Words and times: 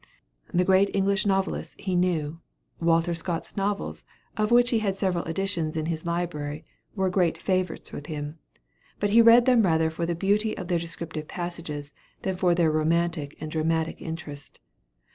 The 0.51 0.65
great 0.65 0.89
English 0.95 1.27
novelists 1.27 1.75
he 1.77 1.95
knew; 1.95 2.39
Walter 2.79 3.13
Scott's 3.13 3.55
novels, 3.55 4.03
of 4.35 4.49
which 4.49 4.71
he 4.71 4.79
had 4.79 4.95
several 4.95 5.25
editions 5.25 5.77
in 5.77 5.85
his 5.85 6.07
library, 6.07 6.65
were 6.95 7.11
great 7.11 7.37
favorites 7.39 7.91
with 7.93 8.07
him, 8.07 8.39
but 8.99 9.11
he 9.11 9.21
read 9.21 9.45
them 9.45 9.61
rather 9.61 9.91
for 9.91 10.07
the 10.07 10.15
beauty 10.15 10.57
of 10.57 10.69
their 10.69 10.79
descriptive 10.79 11.27
passages 11.27 11.93
than 12.23 12.35
for 12.35 12.55
their 12.55 12.71
romantic 12.71 13.37
and 13.39 13.51
dramatic 13.51 14.01
interest. 14.01 14.59